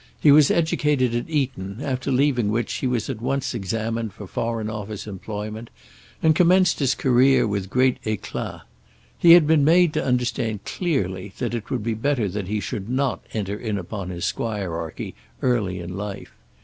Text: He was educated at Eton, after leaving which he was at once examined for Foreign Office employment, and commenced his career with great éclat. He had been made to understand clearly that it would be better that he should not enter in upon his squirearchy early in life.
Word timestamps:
He 0.19 0.31
was 0.31 0.49
educated 0.49 1.13
at 1.13 1.29
Eton, 1.29 1.77
after 1.83 2.11
leaving 2.11 2.49
which 2.49 2.73
he 2.73 2.87
was 2.87 3.07
at 3.07 3.21
once 3.21 3.53
examined 3.53 4.13
for 4.13 4.25
Foreign 4.25 4.67
Office 4.67 5.05
employment, 5.05 5.69
and 6.23 6.35
commenced 6.35 6.79
his 6.79 6.95
career 6.95 7.45
with 7.47 7.69
great 7.69 8.01
éclat. 8.03 8.61
He 9.15 9.33
had 9.33 9.45
been 9.45 9.63
made 9.63 9.93
to 9.93 10.03
understand 10.03 10.65
clearly 10.65 11.33
that 11.37 11.53
it 11.53 11.69
would 11.69 11.83
be 11.83 11.93
better 11.93 12.27
that 12.29 12.47
he 12.47 12.59
should 12.59 12.89
not 12.89 13.23
enter 13.31 13.55
in 13.55 13.77
upon 13.77 14.09
his 14.09 14.25
squirearchy 14.25 15.13
early 15.43 15.79
in 15.79 15.95
life. 15.95 16.31